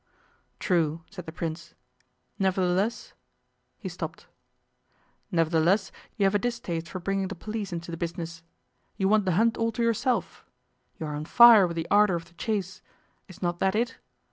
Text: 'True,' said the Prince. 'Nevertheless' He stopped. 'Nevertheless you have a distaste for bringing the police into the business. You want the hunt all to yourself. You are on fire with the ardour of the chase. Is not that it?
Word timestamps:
'True,' 0.59 1.03
said 1.11 1.27
the 1.27 1.31
Prince. 1.31 1.75
'Nevertheless' 2.39 3.13
He 3.83 3.87
stopped. 3.87 4.25
'Nevertheless 5.31 5.91
you 6.17 6.25
have 6.25 6.33
a 6.33 6.39
distaste 6.39 6.89
for 6.89 6.97
bringing 6.99 7.27
the 7.27 7.35
police 7.35 7.71
into 7.71 7.91
the 7.91 7.97
business. 8.01 8.41
You 8.97 9.07
want 9.07 9.25
the 9.25 9.33
hunt 9.33 9.57
all 9.57 9.71
to 9.73 9.83
yourself. 9.83 10.43
You 10.97 11.05
are 11.05 11.13
on 11.15 11.25
fire 11.25 11.67
with 11.67 11.75
the 11.75 11.87
ardour 11.91 12.15
of 12.15 12.25
the 12.25 12.33
chase. 12.33 12.81
Is 13.27 13.43
not 13.43 13.59
that 13.59 13.75
it? 13.75 13.99